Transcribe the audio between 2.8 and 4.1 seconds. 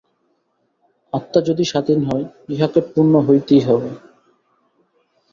পূর্ণ হইতেই হইবে।